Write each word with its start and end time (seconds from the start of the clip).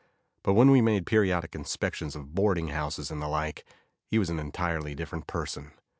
But 0.41 0.53
when 0.55 0.71
we 0.71 0.81
made 0.81 1.05
periodic 1.05 1.53
inspections 1.53 2.15
of 2.15 2.33
boarding 2.33 2.69
houses 2.69 3.11
and 3.11 3.21
the 3.21 3.27
like, 3.27 3.63
he 4.07 4.17
was 4.17 4.31
an 4.31 4.39
entirely 4.39 4.95
different 4.95 5.27
person. 5.27 5.73